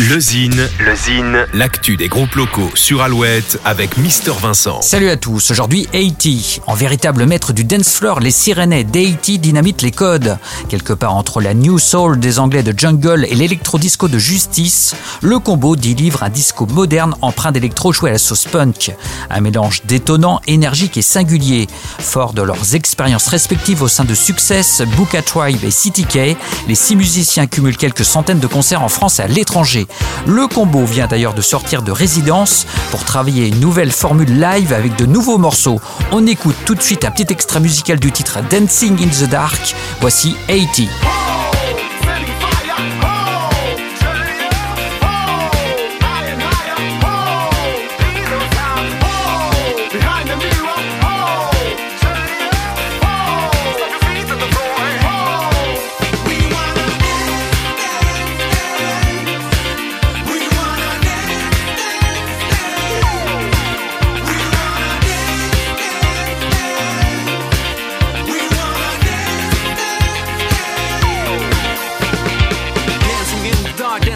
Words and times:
Le 0.00 0.20
Zine, 0.20 0.68
le 0.78 0.94
Zine, 0.94 1.46
l'actu 1.54 1.96
des 1.96 2.06
groupes 2.06 2.36
locaux 2.36 2.70
sur 2.74 3.02
Alouette 3.02 3.58
avec 3.64 3.96
Mister 3.96 4.30
Vincent. 4.40 4.80
Salut 4.80 5.08
à 5.10 5.16
tous, 5.16 5.50
aujourd'hui 5.50 5.88
80. 5.90 6.60
En 6.68 6.74
véritable 6.74 7.26
maître 7.26 7.52
du 7.52 7.64
dance 7.64 7.88
floor, 7.88 8.20
les 8.20 8.30
Sirenais 8.30 8.84
d'Haiti 8.84 9.40
dynamitent 9.40 9.82
les 9.82 9.90
codes. 9.90 10.38
Quelque 10.68 10.92
part 10.92 11.16
entre 11.16 11.40
la 11.40 11.52
New 11.52 11.80
Soul 11.80 12.20
des 12.20 12.38
Anglais 12.38 12.62
de 12.62 12.72
Jungle 12.78 13.26
et 13.28 13.34
l'électro-disco 13.34 14.06
de 14.06 14.18
Justice, 14.18 14.94
le 15.20 15.40
combo 15.40 15.74
délivre 15.74 16.22
un 16.22 16.28
disco 16.28 16.66
moderne 16.66 17.16
empreint 17.20 17.50
d'électro 17.50 17.92
joué 17.92 18.10
à 18.10 18.12
la 18.12 18.18
sauce 18.20 18.44
punk. 18.44 18.94
Un 19.30 19.40
mélange 19.40 19.82
détonnant, 19.84 20.40
énergique 20.46 20.96
et 20.96 21.02
singulier. 21.02 21.66
Fort 21.98 22.34
de 22.34 22.42
leurs 22.42 22.76
expériences 22.76 23.26
respectives 23.26 23.82
au 23.82 23.88
sein 23.88 24.04
de 24.04 24.14
Success, 24.14 24.80
Booka 24.96 25.22
Tribe 25.22 25.64
et 25.64 25.72
City 25.72 26.04
K, 26.04 26.36
les 26.68 26.76
six 26.76 26.94
musiciens 26.94 27.48
cumulent 27.48 27.76
quelques 27.76 28.04
centaines 28.04 28.38
de 28.38 28.46
concerts 28.46 28.84
en 28.84 28.88
France 28.88 29.18
et 29.18 29.22
à 29.22 29.26
l'étranger. 29.26 29.87
Le 30.26 30.46
combo 30.46 30.84
vient 30.84 31.06
d'ailleurs 31.06 31.34
de 31.34 31.40
sortir 31.40 31.82
de 31.82 31.92
résidence 31.92 32.66
pour 32.90 33.04
travailler 33.04 33.48
une 33.48 33.60
nouvelle 33.60 33.92
formule 33.92 34.40
live 34.40 34.72
avec 34.72 34.96
de 34.96 35.06
nouveaux 35.06 35.38
morceaux. 35.38 35.80
On 36.12 36.26
écoute 36.26 36.56
tout 36.64 36.74
de 36.74 36.82
suite 36.82 37.04
un 37.04 37.10
petit 37.10 37.32
extrait 37.32 37.60
musical 37.60 37.98
du 37.98 38.12
titre 38.12 38.38
Dancing 38.50 38.96
in 39.02 39.08
the 39.08 39.28
Dark. 39.28 39.74
Voici 40.00 40.36
80. 40.48 41.27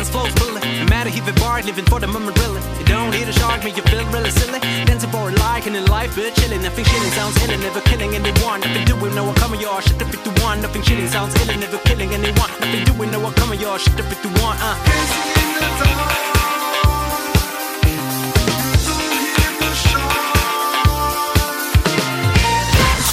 Dance 0.02 0.11
flows 0.11 0.33
bullet. 0.34 0.64
No 0.64 0.86
matter 0.86 1.11
if 1.11 1.27
it 1.28 1.36
bar, 1.36 1.62
living 1.62 1.84
for 1.84 2.00
the 2.00 2.06
moment 2.06 2.38
really. 2.38 2.61
You 2.78 2.84
don't 2.84 3.11
need 3.11 3.28
a 3.28 3.33
shark, 3.33 3.64
make 3.64 3.77
you 3.77 3.83
feel 3.83 4.05
really 4.11 4.30
silly. 4.30 4.61
Dancing 4.86 5.11
for 5.11 5.28
a 5.28 5.33
like 5.44 5.66
and 5.66 5.77
in 5.77 5.84
life, 5.86 6.14
but 6.16 6.34
chilling. 6.34 6.62
Nothing 6.62 6.84
chilling 6.84 7.12
sounds 7.12 7.36
ill 7.42 7.58
never 7.58 7.80
killing 7.83 8.14
anyone. 8.14 8.60
Nothing 8.60 8.84
doing, 8.84 9.14
no 9.14 9.25
one 9.25 9.34
coming, 9.36 9.60
y'all. 9.60 9.80
Shut 9.80 9.98
the 9.98 10.05
to 10.05 10.42
one. 10.42 10.60
Nothing 10.60 10.83
chilling 10.83 11.08
sounds 11.08 11.34
ill 11.36 11.58
never 11.58 11.78
killing 11.78 12.10
anyone. 12.12 12.50
Nothing 12.60 12.84
doing, 12.84 13.10
no 13.10 13.20
one 13.20 13.34
coming, 13.34 13.60
y'all. 13.60 13.78
Shut 13.78 13.97
the 13.97 14.03
to 14.03 14.28
one. 14.42 14.56
Uh. 14.60 15.42